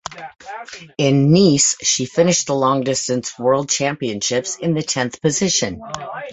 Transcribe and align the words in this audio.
In 0.97 1.31
Nice, 1.31 1.77
she 1.83 2.07
finished 2.07 2.47
the 2.47 2.55
long 2.55 2.81
distance 2.81 3.37
world 3.37 3.69
championships 3.69 4.55
in 4.57 4.73
the 4.73 4.81
tenth 4.81 5.21
position. 5.21 5.79